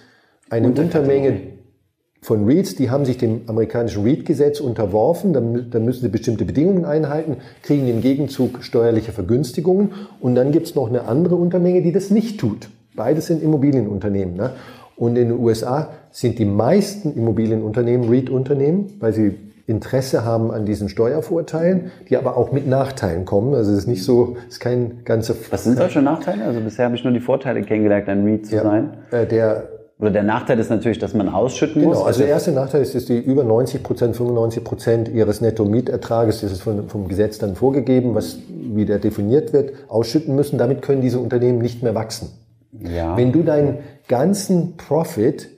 [0.51, 1.41] eine Untermenge
[2.27, 6.85] von REITs, die haben sich dem amerikanischen REIT-Gesetz unterworfen, dann, dann müssen sie bestimmte Bedingungen
[6.85, 11.93] einhalten, kriegen im Gegenzug steuerliche Vergünstigungen und dann gibt es noch eine andere Untermenge, die
[11.93, 12.69] das nicht tut.
[12.97, 14.35] Beides sind Immobilienunternehmen.
[14.35, 14.51] Ne?
[14.97, 19.37] Und in den USA sind die meisten Immobilienunternehmen REIT-Unternehmen, weil sie
[19.69, 23.55] Interesse haben an diesen Steuervorteilen, die aber auch mit Nachteilen kommen.
[23.55, 26.43] Also es ist nicht so, es ist kein ganzer Was sind solche Nachteile?
[26.43, 28.97] Also bisher habe ich nur die Vorteile kennengelernt, ein REIT zu sein.
[29.13, 31.95] äh, der Oder der Nachteil ist natürlich, dass man ausschütten muss.
[31.97, 36.43] Genau, also der erste Nachteil ist, dass die über 90 Prozent, 95 Prozent ihres Netto-Mietertrages,
[36.43, 40.59] das ist von, vom Gesetz dann vorgegeben, was wieder definiert wird, ausschütten müssen.
[40.59, 42.29] Damit können diese Unternehmen nicht mehr wachsen.
[42.79, 43.17] ja.
[43.17, 45.49] Wenn du deinen ganzen Profit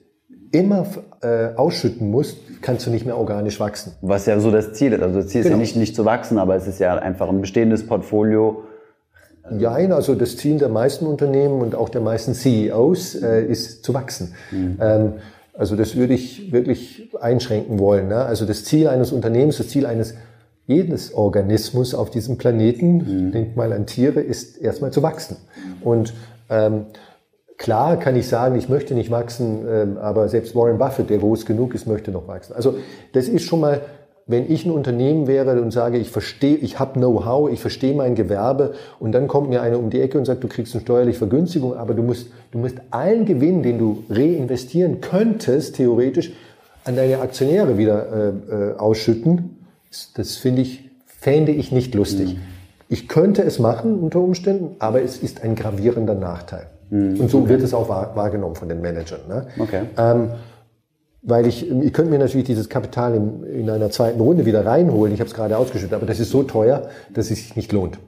[0.53, 0.87] immer
[1.21, 3.93] äh, ausschütten musst, kannst du nicht mehr organisch wachsen.
[4.03, 5.03] Was ja so das Ziel ist.
[5.03, 5.57] Also das Ziel ist Genau.
[5.57, 8.63] ja nicht, nicht zu wachsen, aber es ist ja einfach ein bestehendes Portfolio.
[9.51, 13.95] Nein, also das Ziel der meisten Unternehmen und auch der meisten CEOs äh, ist zu
[13.95, 14.35] wachsen.
[14.81, 15.13] Ähm,
[15.55, 18.09] also das würde ich wirklich einschränken wollen.
[18.09, 18.17] Ne?
[18.17, 20.15] Also das Ziel eines Unternehmens, das Ziel eines
[20.67, 25.37] jedes Organismus auf diesem Planeten, denk mal an Tiere, ist erstmal zu wachsen.
[25.81, 26.13] Und
[26.51, 26.87] ähm,
[27.57, 31.47] klar kann ich sagen, ich möchte nicht wachsen, ähm, aber selbst Warren Buffett, der groß
[31.47, 32.55] genug ist, möchte noch wachsen.
[32.55, 32.77] Also
[33.13, 33.81] das ist schon mal,
[34.29, 38.15] wenn ich ein Unternehmen wäre und sage, ich verstehe, ich habe Know-how, ich verstehe mein
[38.15, 41.19] Gewerbe und dann kommt mir einer um die Ecke und sagt, du kriegst eine steuerliche
[41.19, 46.33] Vergünstigung, aber du musst, du musst allen Gewinn, den du reinvestieren könntest, theoretisch,
[46.85, 49.57] an deine Aktionäre wieder äh, äh, ausschütten.
[50.15, 52.39] Das, finde ich, fände ich nicht lustig.
[52.91, 56.67] Ich könnte es machen unter Umständen, aber es ist ein gravierender Nachteil.
[56.91, 59.21] Und so wird es auch wahr, wahrgenommen von den Managern.
[59.29, 59.47] Ne?
[59.59, 59.83] Okay.
[59.99, 60.31] Ähm,
[61.23, 65.13] weil ich, ich könnte mir natürlich dieses Kapital in, in einer zweiten Runde wieder reinholen.
[65.13, 67.99] Ich habe es gerade ausgeschüttet, aber das ist so teuer, dass es sich nicht lohnt.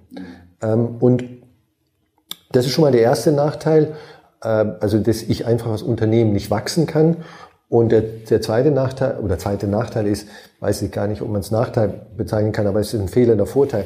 [0.63, 1.25] Ähm, und
[2.53, 3.95] das ist schon mal der erste Nachteil,
[4.43, 7.19] äh, also dass ich einfach als Unternehmen nicht wachsen kann.
[7.69, 10.27] Und der, der zweite Nachteil, oder zweite Nachteil ist,
[10.59, 13.47] weiß ich gar nicht, ob man es Nachteil bezeichnen kann, aber es ist ein fehlender
[13.47, 13.85] Vorteil.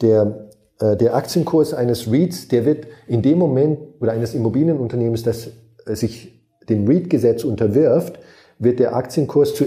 [0.00, 0.48] Der,
[0.80, 5.48] äh, der Aktienkurs eines REITs, der wird in dem Moment, oder eines Immobilienunternehmens, das
[5.86, 8.18] äh, sich dem REIT-Gesetz unterwirft,
[8.58, 9.66] wird der Aktienkurs zu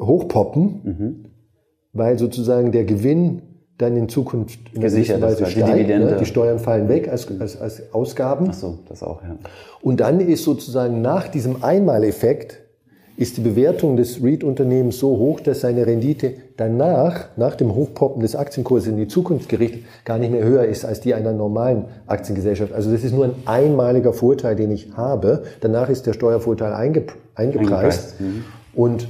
[0.00, 1.30] hochpoppen,
[1.92, 3.42] weil sozusagen der Gewinn
[3.78, 5.78] dann in Zukunft in Gesichert gewissen ist, Weise weil die steigt.
[5.78, 6.16] Dividende- Ne?
[6.18, 8.46] Die Steuern fallen weg als, als, als Ausgaben.
[8.50, 9.36] Ach so, das auch, ja.
[9.82, 12.60] Und dann ist sozusagen nach diesem Einmaleffekt
[13.16, 18.34] ist die Bewertung des REIT-Unternehmens so hoch, dass seine Rendite danach, nach dem Hochpoppen des
[18.34, 22.72] Aktienkurses in die Zukunft gerichtet, gar nicht mehr höher ist als die einer normalen Aktiengesellschaft.
[22.72, 25.44] Also das ist nur ein einmaliger Vorteil, den ich habe.
[25.60, 27.04] Danach ist der Steuervorteil einge
[27.36, 28.20] eingepreist.
[28.20, 28.44] Eingepreist, mhm.
[28.74, 29.08] Und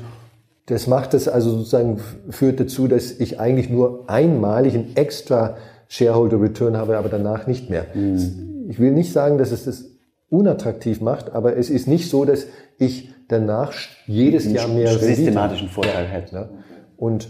[0.67, 5.57] das macht es also sozusagen, führt dazu, dass ich eigentlich nur einmalig einen extra
[5.89, 7.87] Shareholder Return habe, aber danach nicht mehr.
[7.95, 8.67] Mhm.
[8.69, 9.85] Ich will nicht sagen, dass es das
[10.29, 12.47] unattraktiv macht, aber es ist nicht so, dass
[12.79, 13.73] ich danach
[14.07, 16.37] jedes Jahr mehr Rendite systematischen Vorteil hätte.
[16.37, 16.51] habe.
[16.97, 17.29] Und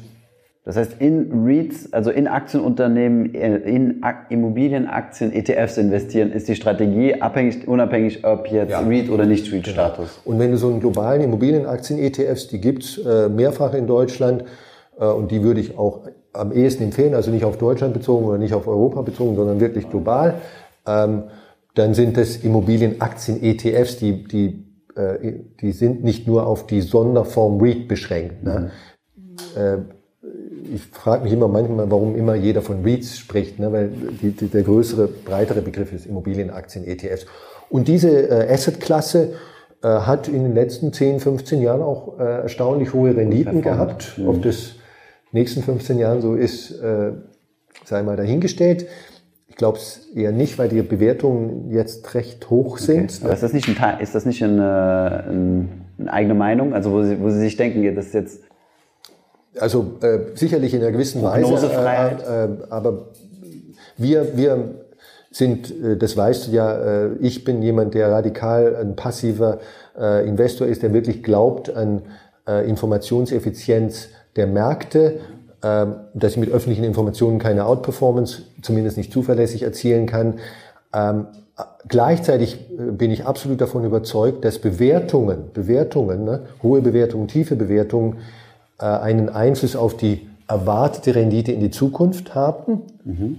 [0.67, 6.55] Das heißt, in REITs, also in Aktienunternehmen, äh, in Ak- Immobilienaktien, ETFs investieren, ist die
[6.55, 8.81] Strategie abhängig, unabhängig, ob jetzt Ja.
[8.81, 10.23] REIT oder nicht REIT-Status.
[10.25, 14.45] Und wenn du so einen globalen Immobilienaktien-ETFs, die gibt's äh, mehrfach in Deutschland
[14.99, 18.39] äh, und die würde ich auch am ehesten empfehlen, also nicht auf Deutschland bezogen oder
[18.39, 20.37] nicht auf Europa bezogen, sondern wirklich global,
[20.87, 21.25] ähm,
[21.75, 24.65] dann sind das Immobilienaktien-ETFs, die, die,
[24.97, 28.43] äh, die sind nicht nur auf die Sonderform REIT beschränkt.
[28.43, 28.71] Ne?
[29.57, 29.79] Äh,
[30.73, 33.73] ich frage mich immer manchmal, warum immer jeder von REITs spricht, ne?
[33.73, 37.27] weil die, die, der größere, breitere Begriff ist Immobilienaktien, ETFs.
[37.69, 39.35] Und diese äh, Assetklasse
[39.83, 44.19] äh, hat in den letzten 10, 15 Jahren auch äh, erstaunlich hohe Renditen gehabt.
[44.25, 44.77] Ob das
[45.33, 47.13] nächsten 15 Jahren so ist, äh,
[47.85, 48.87] sei mal dahingestellt.
[49.55, 53.05] Ich glaube es eher nicht, weil die Bewertungen jetzt recht hoch sind.
[53.05, 53.21] Okay.
[53.23, 56.75] Aber ist das nicht, ein, ist das nicht eine, eine eigene Meinung?
[56.75, 58.41] Also wo Sie, wo Sie sich denken, das ist jetzt...
[59.61, 63.11] Also äh, sicherlich in einer gewissen Weise, äh, äh, aber
[63.97, 64.75] wir, wir
[65.31, 69.61] sind, äh, das weißt du ja, äh, ich bin jemand, der radikal ein passiver
[69.97, 72.03] äh, Investor ist, der wirklich glaubt an
[72.47, 75.21] Informationseffizienz der Märkte,
[75.65, 80.35] dass ich mit öffentlichen Informationen keine Outperformance, zumindest nicht zuverlässig erzielen kann.
[80.93, 81.27] Ähm,
[81.89, 88.19] gleichzeitig bin ich absolut davon überzeugt, dass Bewertungen, Bewertungen, ne, hohe Bewertungen, tiefe Bewertungen,
[88.79, 92.83] einen Einfluss auf die erwartete Rendite in die Zukunft haben.
[93.05, 93.37] Mhm.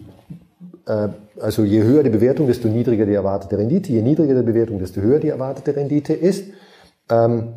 [0.88, 1.10] Äh,
[1.40, 3.92] also je höher die Bewertung, desto niedriger die erwartete Rendite.
[3.92, 6.46] Je niedriger die Bewertung, desto höher die erwartete Rendite ist.
[7.10, 7.50] Ähm,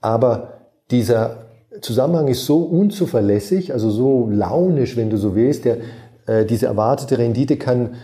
[0.00, 1.45] aber dieser
[1.80, 5.78] Zusammenhang ist so unzuverlässig, also so launisch, wenn du so willst, der,
[6.26, 7.94] äh, diese erwartete Rendite kann,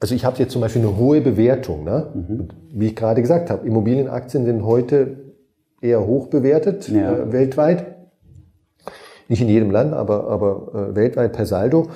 [0.00, 2.06] also ich habe jetzt zum Beispiel eine hohe Bewertung, ne?
[2.14, 2.48] Mhm.
[2.72, 5.34] wie ich gerade gesagt habe, Immobilienaktien sind heute
[5.82, 7.12] eher hoch bewertet ja.
[7.12, 7.86] äh, weltweit.
[9.28, 11.88] Nicht in jedem Land, aber, aber äh, weltweit per Saldo.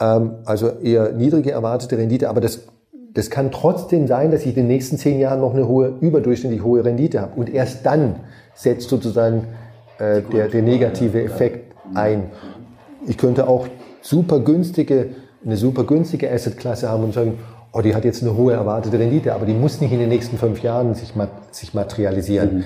[0.00, 2.66] Ähm, also eher niedrige erwartete Rendite, aber das,
[3.14, 6.62] das kann trotzdem sein, dass ich in den nächsten zehn Jahren noch eine hohe, überdurchschnittlich
[6.62, 7.38] hohe Rendite habe.
[7.38, 8.16] Und erst dann
[8.54, 9.44] setzt sozusagen
[10.02, 12.30] äh, der, der negative Effekt ein.
[13.06, 13.68] Ich könnte auch
[14.00, 15.10] super günstige,
[15.44, 17.38] eine super günstige Assetklasse haben und sagen,
[17.72, 20.38] oh, die hat jetzt eine hohe erwartete Rendite, aber die muss nicht in den nächsten
[20.38, 21.12] fünf Jahren sich,
[21.50, 22.56] sich materialisieren.
[22.56, 22.64] Mhm.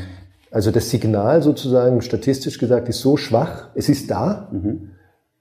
[0.51, 4.91] Also das Signal sozusagen, statistisch gesagt, ist so schwach, es ist da, mhm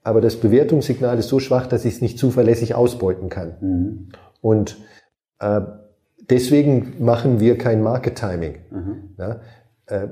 [0.06, 3.54] aber das Bewertungssignal ist so schwach, dass ich es nicht zuverlässig ausbeuten kann.
[3.60, 4.08] Mhm.
[4.40, 4.76] Und
[5.40, 5.62] äh,
[6.30, 8.58] deswegen machen wir kein Market Timing.
[8.70, 9.14] Mhm.
[9.18, 9.40] Ja,
[9.86, 10.06] äh,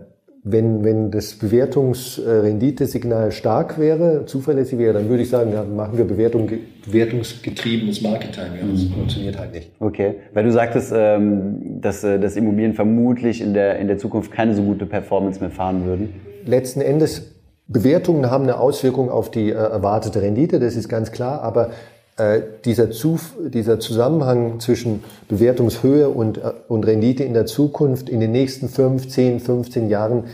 [0.46, 6.04] wenn, wenn das Bewertungsrenditesignal stark wäre, zuverlässig wäre, dann würde ich sagen, ja, machen wir
[6.04, 6.50] Bewertung,
[6.84, 8.72] bewertungsgetriebenes Market Timing.
[8.72, 8.92] Das mhm.
[8.92, 9.70] funktioniert halt nicht.
[9.80, 14.32] Okay, weil du sagtest, ähm, dass, äh, dass Immobilien vermutlich in der, in der Zukunft
[14.32, 16.10] keine so gute Performance mehr fahren würden.
[16.44, 17.30] Letzten Endes
[17.66, 21.70] Bewertungen haben eine Auswirkung auf die äh, erwartete Rendite, das ist ganz klar, aber
[22.16, 28.20] äh, dieser, Zuf dieser Zusammenhang zwischen Bewertungshöhe und, äh, und Rendite in der Zukunft in
[28.20, 30.24] den nächsten 5, 10, 15 Jahren,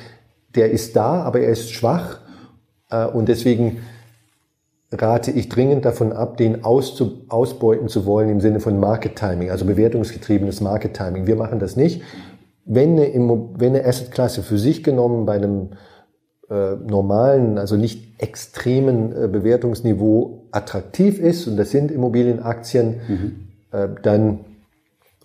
[0.55, 2.19] der ist da, aber er ist schwach
[2.91, 3.79] äh, und deswegen
[4.93, 9.51] rate ich dringend davon ab, den auszu ausbeuten zu wollen im Sinne von Market Timing,
[9.51, 11.27] also bewertungsgetriebenes Market Timing.
[11.27, 12.03] Wir machen das nicht.
[12.65, 13.15] Wenn eine,
[13.57, 15.71] wenn eine Assetklasse für sich genommen bei einem
[16.51, 23.33] äh, normalen, also nicht extremen äh, Bewertungsniveau attraktiv ist, und das sind Immobilienaktien, mhm.
[23.73, 24.41] äh, dann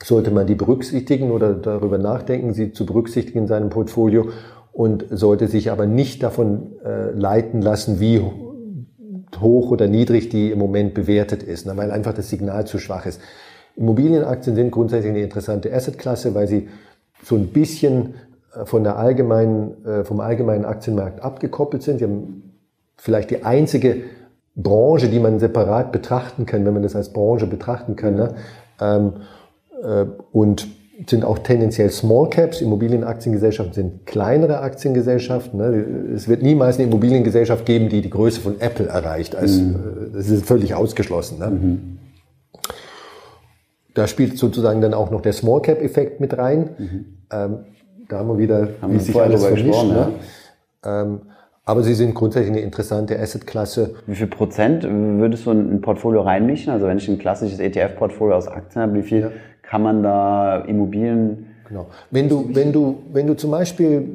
[0.04, 4.30] sollte man die berücksichtigen oder darüber nachdenken, sie zu berücksichtigen in seinem Portfolio
[4.72, 8.22] und sollte sich aber nicht davon äh, leiten lassen, wie
[9.40, 13.20] hoch oder niedrig die im Moment bewertet ist, weil einfach das Signal zu schwach ist.
[13.76, 16.68] Immobilienaktien sind grundsätzlich eine interessante Assetklasse, weil sie
[17.24, 18.16] so ein bisschen
[18.64, 22.00] von der allgemeinen, äh, vom allgemeinen Aktienmarkt abgekoppelt sind.
[22.00, 22.54] Sie haben
[22.98, 24.04] vielleicht die einzige
[24.56, 28.16] Branche, die man separat betrachten kann, wenn man das als Branche betrachten kann.
[28.16, 28.36] Ne?
[28.80, 29.14] Ähm,
[29.84, 30.68] äh, und
[31.08, 32.62] sind auch tendenziell Small Caps.
[32.62, 35.60] Immobilienaktiengesellschaften sind kleinere Aktiengesellschaften.
[35.60, 36.14] Ne?
[36.16, 39.36] Es wird niemals eine Immobiliengesellschaft geben, die die Größe von Apple erreicht.
[39.36, 39.76] Also, mhm.
[39.76, 41.40] Äh, das ist völlig ausgeschlossen.
[41.40, 41.50] Ne?
[41.50, 41.98] Mhm.
[43.94, 46.70] Da spielt sozusagen dann auch noch der Small Cap Effekt mit rein.
[46.78, 47.06] Mhm.
[47.32, 47.58] Ähm,
[48.10, 49.84] da haben wir wieder, haben wie sich alles vermischt.
[49.86, 50.12] Ne?
[50.84, 51.22] Ähm,
[51.64, 53.96] aber sie sind grundsätzlich eine interessante Assetklasse.
[54.06, 56.72] Wie viel Prozent würdest du in ein Portfolio reinmischen?
[56.72, 59.32] Also wenn ich ein klassisches ETF-Portfolio aus Aktien habe, wie viel ja.
[59.64, 61.88] kann man da Immobilien Genau.
[62.12, 64.08] Wenn du, wenn du, wenn du zum Beispiel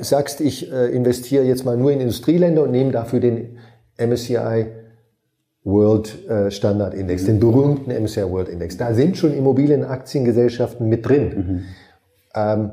[0.00, 3.58] sagst, ich äh, investiere jetzt mal nur in Industrieländer und nehme dafür den
[3.96, 4.66] MSCI
[5.62, 7.26] World äh, Standard Index, mhm.
[7.26, 11.22] den berühmten MSCI World Index, da sind schon Immobilienaktiengesellschaften mit drin.
[11.36, 11.62] Mhm.
[12.34, 12.70] Ähm,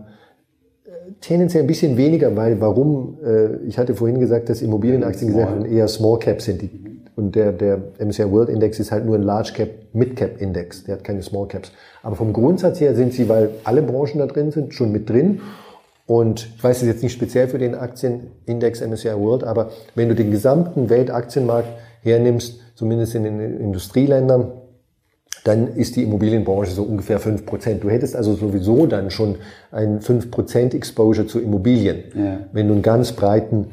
[1.24, 3.18] tendenziell ein bisschen weniger, weil warum?
[3.26, 6.62] Äh, ich hatte vorhin gesagt, dass Immobilienaktiengesellschaften eher Small Cap sind.
[6.62, 6.70] Die,
[7.16, 10.84] und der, der MSCI World Index ist halt nur ein Large Cap, Mid Cap Index.
[10.84, 11.72] Der hat keine Small Caps.
[12.02, 15.42] Aber vom Grundsatz her sind sie, weil alle Branchen da drin sind, schon mit drin.
[16.06, 20.16] Und ich weiß es jetzt nicht speziell für den Aktienindex MSCI World, aber wenn du
[20.16, 21.70] den gesamten Weltaktienmarkt
[22.02, 24.52] hernimmst, zumindest in den Industrieländern,
[25.44, 27.84] dann ist die Immobilienbranche so ungefähr fünf Prozent.
[27.84, 29.36] Du hättest also sowieso dann schon
[29.72, 32.40] ein fünf Prozent Exposure zu Immobilien, ja.
[32.54, 33.72] wenn du einen ganz breiten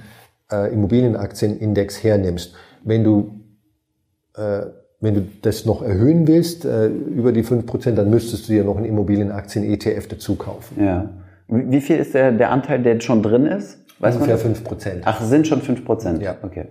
[0.51, 2.55] äh, Immobilienaktienindex hernimmst.
[2.83, 3.41] Wenn du,
[4.37, 4.63] äh,
[5.01, 8.65] wenn du das noch erhöhen willst, äh, über die fünf Prozent, dann müsstest du dir
[8.65, 10.83] noch einen Immobilienaktien-ETF dazu kaufen.
[10.83, 11.11] Ja.
[11.47, 13.79] Wie viel ist der, der Anteil, der schon drin ist?
[13.99, 15.03] Weiß ungefähr fünf Prozent.
[15.05, 16.23] Ach, sind schon fünf Prozent?
[16.23, 16.37] Ja.
[16.43, 16.67] Okay.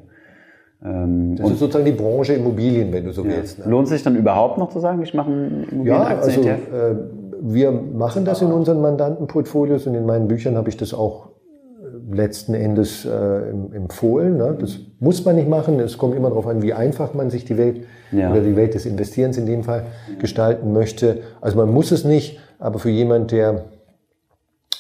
[0.84, 3.32] Ähm, das ist sozusagen die Branche Immobilien, wenn du so ja.
[3.32, 3.60] willst.
[3.60, 3.66] Ne?
[3.66, 6.96] Lohnt sich dann überhaupt noch zu sagen, ich mache einen Immobilienaktien Ja, also äh,
[7.42, 12.16] wir machen das in unseren Mandantenportfolios und in meinen Büchern habe ich das auch äh,
[12.16, 14.38] letzten Endes äh, empfohlen.
[14.38, 14.58] Ne?
[14.60, 15.80] Das muss man nicht machen.
[15.82, 17.82] Es kommt immer darauf an, wie einfach man sich die Welt
[18.14, 18.32] ja.
[18.32, 19.84] oder die Welt des Investierens in dem Fall
[20.20, 21.22] gestalten möchte.
[21.42, 23.66] Also man muss es nicht, aber für jemand, der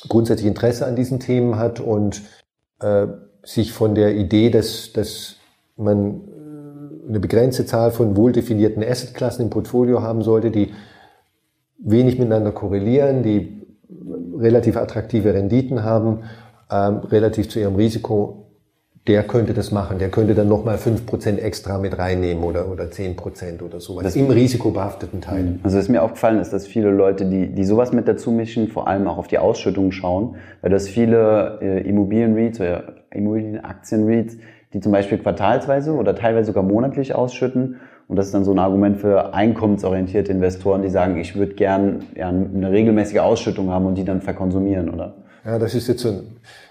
[0.08, 2.22] grundsätzlich Interesse an diesen Themen hat und
[2.80, 3.08] äh,
[3.44, 5.39] sich von der Idee, dass, dass
[5.80, 10.72] man äh, eine begrenzte Zahl von wohldefinierten Assetklassen im Portfolio haben sollte, die
[11.80, 13.66] wenig miteinander korrelieren, die
[14.38, 16.20] relativ attraktive Renditen haben,
[16.72, 18.50] ähm, relativ zu ihrem Risiko,
[19.08, 19.98] der könnte das machen.
[19.98, 24.04] Der könnte dann nochmal 5% extra mit reinnehmen oder, oder 10% oder sowas.
[24.04, 25.44] Das im risikobehafteten Teil.
[25.44, 25.60] Mhm.
[25.64, 28.88] Also was mir aufgefallen ist, dass viele Leute, die, die sowas mit dazu mischen, vor
[28.88, 34.38] allem auch auf die Ausschüttung schauen, weil das viele äh, Immobilien-REITs oder Immobilienaktien-REITs,
[34.74, 37.78] die zum Beispiel quartalsweise oder teilweise sogar monatlich ausschütten.
[38.08, 42.06] Und das ist dann so ein Argument für einkommensorientierte Investoren, die sagen, ich würde gern
[42.16, 45.14] ja, eine regelmäßige Ausschüttung haben und die dann verkonsumieren, oder?
[45.46, 46.22] Ja, das ist jetzt so ein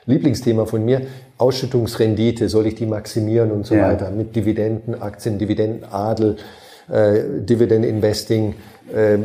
[0.06, 1.02] Lieblingsthema von mir.
[1.38, 3.88] Ausschüttungsrendite, soll ich die maximieren und so ja.
[3.88, 4.10] weiter.
[4.10, 6.36] Mit Dividenden, Aktien, Dividendenadel,
[6.90, 8.54] äh, Dividend Investing
[8.94, 9.18] äh,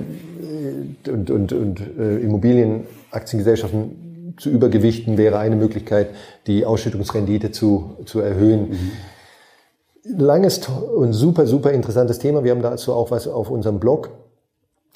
[1.09, 4.02] und, und, und äh, Immobilienaktiengesellschaften
[4.37, 6.09] zu übergewichten wäre eine Möglichkeit,
[6.47, 8.69] die Ausschüttungsrendite zu, zu erhöhen.
[8.69, 8.91] Mhm.
[10.17, 12.43] Langes und super, super interessantes Thema.
[12.43, 14.09] Wir haben dazu auch was auf unserem Blog.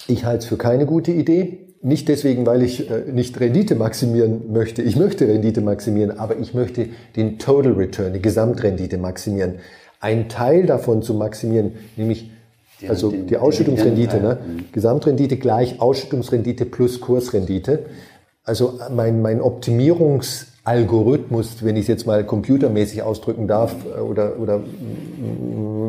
[0.07, 1.67] Ich halte es für keine gute Idee.
[1.81, 4.81] Nicht deswegen, weil ich äh, nicht Rendite maximieren möchte.
[4.81, 9.55] Ich möchte Rendite maximieren, aber ich möchte den Total Return, die Gesamtrendite maximieren.
[9.99, 12.31] Ein Teil davon zu maximieren, nämlich
[12.81, 14.37] die, also die, die Ausschüttungsrendite, ne?
[14.45, 14.65] Mhm.
[14.71, 17.85] Gesamtrendite gleich Ausschüttungsrendite plus Kursrendite.
[18.47, 24.61] Also mein, mein Optimierungsalgorithmus, wenn ich es jetzt mal computermäßig ausdrücken darf, äh, oder, oder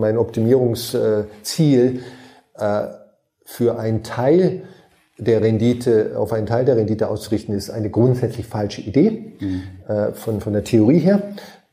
[0.01, 2.01] mein Optimierungsziel
[2.59, 2.83] äh,
[3.45, 4.65] für einen Teil
[5.19, 9.63] der Rendite, auf einen Teil der Rendite auszurichten, ist eine grundsätzlich falsche Idee mhm.
[9.87, 11.23] Äh, von, von der Theorie her.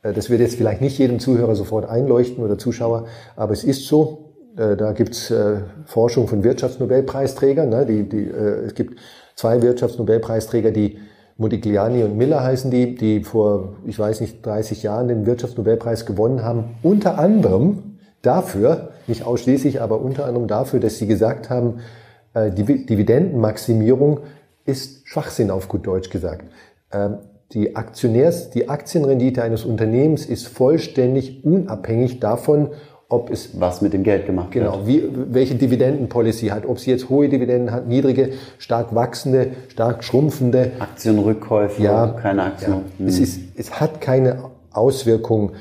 [0.04, 4.22] Das wird jetzt vielleicht nicht jedem Zuhörer sofort einleuchten oder Zuschauer, aber es ist so.
[4.56, 5.34] Da gibt's
[5.86, 7.70] Forschung von Wirtschaftsnobelpreisträgern.
[7.70, 7.88] Ne?
[7.88, 9.00] Die, die, es gibt
[9.36, 10.98] zwei Wirtschaftsnobelpreisträger, die
[11.38, 16.44] Modigliani und Miller heißen die, die vor, ich weiß nicht, 30 Jahren den Wirtschaftsnobelpreis gewonnen
[16.44, 21.82] haben, unter anderem dafür, nicht ausschließlich, aber unter anderem dafür, dass sie gesagt haben,
[22.34, 24.22] äh, die Dividendenmaximierung
[24.66, 26.46] ist Schwachsinn auf gut Deutsch gesagt.
[26.92, 27.18] Ähm,
[27.52, 32.70] die Aktionärs, die Aktienrendite eines Unternehmens ist vollständig unabhängig davon,
[33.08, 35.14] ob es was mit dem Geld gemacht genau, wird.
[35.14, 40.04] Genau, wie, welche Dividendenpolicy hat, ob sie jetzt hohe Dividenden hat, niedrige, stark wachsende, stark
[40.04, 40.72] schrumpfende.
[40.80, 42.72] Aktienrückkäufe, ja, keine Aktien.
[42.72, 43.08] Ja, hm.
[43.08, 45.52] es, ist, es hat keine Auswirkung.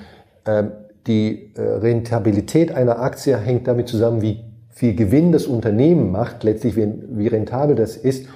[0.46, 0.72] Ähm,
[1.06, 6.76] die äh, Rentabilität einer Aktie hängt damit zusammen, wie viel Gewinn das Unternehmen macht, letztlich
[6.76, 8.26] wie, rentabel das ist,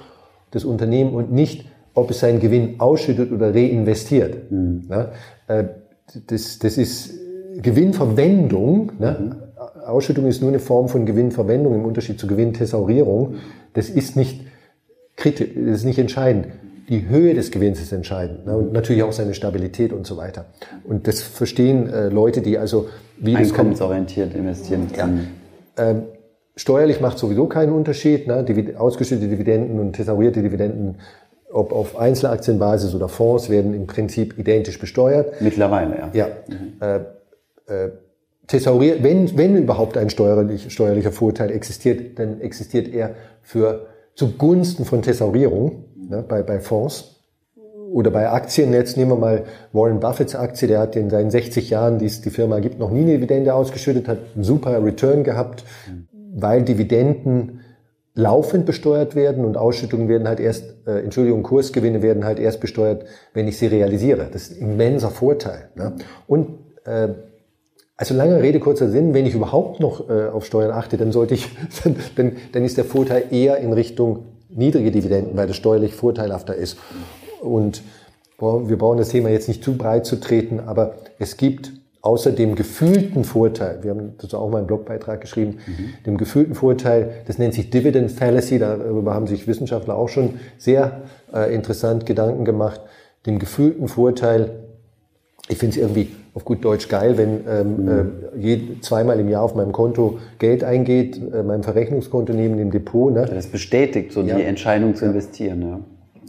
[0.51, 4.37] das Unternehmen und nicht, ob es seinen Gewinn ausschüttet oder reinvestiert.
[4.87, 5.11] Ja,
[5.47, 5.65] äh,
[6.27, 7.11] das, das ist
[7.61, 9.17] Gewinnverwendung, ne?
[9.19, 9.35] Mhm.
[9.85, 13.35] Ausschüttung ist nur eine Form von Gewinnverwendung im Unterschied zur Gewinnthesaurierung.
[13.73, 14.45] Das ist nicht
[15.15, 16.47] kritisch, das ist nicht entscheidend.
[16.89, 18.57] Die Höhe des Gewinns ist entscheidend ne?
[18.57, 20.45] und natürlich auch seine Stabilität und so weiter.
[20.83, 24.87] Und das verstehen äh, Leute, die also wie einkommensorientiert investieren.
[24.95, 25.09] Ja.
[25.77, 26.03] Ähm,
[26.55, 28.27] steuerlich macht sowieso keinen Unterschied.
[28.27, 28.43] Ne?
[28.43, 30.97] Die ausgeschüttete Dividenden und thesaurierte Dividenden
[31.51, 35.41] ob auf Einzelaktienbasis oder Fonds, werden im Prinzip identisch besteuert.
[35.41, 36.09] Mittlerweile, ja.
[36.13, 36.27] Ja.
[36.47, 36.73] Mhm.
[36.79, 36.99] Äh,
[37.69, 37.89] äh,
[38.47, 45.01] thesauriert, wenn, wenn überhaupt ein steuerlich, steuerlicher Vorteil existiert, dann existiert er für zugunsten von
[45.01, 47.19] Thesaurierung ne, bei, bei Fonds
[47.91, 48.73] oder bei Aktien.
[48.73, 52.21] Jetzt nehmen wir mal Warren Buffetts Aktie, der hat in seinen 60 Jahren, die es
[52.21, 55.63] die Firma gibt, noch nie eine Dividende ausgeschüttet, hat einen super Return gehabt,
[56.33, 57.61] weil Dividenden
[58.15, 63.05] laufend besteuert werden und Ausschüttungen werden halt erst, äh, Entschuldigung, Kursgewinne werden halt erst besteuert,
[63.33, 64.27] wenn ich sie realisiere.
[64.31, 65.69] Das ist ein immenser Vorteil.
[65.75, 65.93] Ne?
[66.27, 66.49] Und
[66.85, 67.09] äh,
[67.99, 71.33] also lange Rede, kurzer Sinn, wenn ich überhaupt noch äh, auf Steuern achte, dann sollte
[71.33, 71.49] ich,
[71.83, 76.55] dann, dann, dann ist der Vorteil eher in Richtung niedrige Dividenden, weil das steuerlich vorteilhafter
[76.55, 76.77] ist.
[77.41, 77.83] Und
[78.39, 82.55] wir brauchen das Thema jetzt nicht zu breit zu treten, aber es gibt außer dem
[82.55, 85.93] gefühlten Vorteil, wir haben dazu auch mal einen Blogbeitrag geschrieben, mhm.
[86.05, 91.01] dem gefühlten Vorteil, das nennt sich Dividend Fallacy, darüber haben sich Wissenschaftler auch schon sehr
[91.33, 92.79] äh, interessant Gedanken gemacht,
[93.25, 94.68] dem gefühlten Vorteil,
[95.49, 97.89] ich finde es irgendwie auf gut Deutsch geil, wenn ähm, mhm.
[97.89, 102.69] äh, je, zweimal im Jahr auf meinem Konto Geld eingeht, äh, meinem Verrechnungskonto neben dem
[102.71, 103.11] Depot.
[103.11, 103.25] Ne?
[103.25, 104.37] Das bestätigt so ja.
[104.37, 105.61] die Entscheidung zu investieren.
[105.61, 105.79] Ja.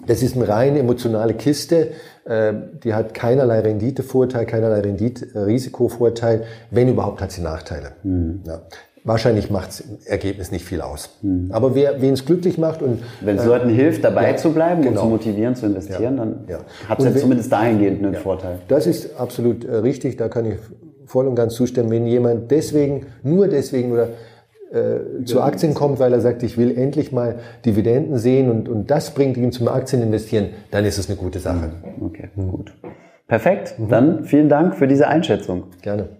[0.06, 1.88] Das ist eine rein emotionale Kiste.
[2.24, 6.44] äh, die hat keinerlei Renditevorteil, keinerlei Rendite-Risikovorteil.
[6.70, 7.92] Wenn überhaupt, hat sie Nachteile.
[8.02, 8.40] Mhm.
[8.46, 8.62] Ja.
[9.02, 11.18] Wahrscheinlich macht es im Ergebnis nicht viel aus.
[11.22, 11.48] Mhm.
[11.52, 14.52] Aber wer wen es glücklich macht und wenn es äh, Leuten hilft, dabei ja, zu
[14.52, 15.02] bleiben genau.
[15.02, 16.24] und zu motivieren, zu investieren, ja.
[16.24, 16.58] dann ja.
[16.88, 18.58] hat es ja zumindest dahingehend einen Vorteil.
[18.68, 20.16] Das ist absolut äh, richtig.
[20.16, 20.58] Da kann ich
[21.06, 21.90] voll und ganz zustimmen.
[21.90, 24.08] Wenn jemand deswegen, nur deswegen oder
[24.70, 28.90] äh, zu Aktien kommt, weil er sagt, ich will endlich mal Dividenden sehen und, und
[28.90, 31.70] das bringt ihn zum Aktieninvestieren, dann ist es eine gute Sache.
[31.98, 32.06] Mhm.
[32.06, 32.72] Okay, gut.
[33.26, 33.78] Perfekt.
[33.78, 33.88] Mhm.
[33.88, 35.64] Dann vielen Dank für diese Einschätzung.
[35.82, 36.19] Gerne.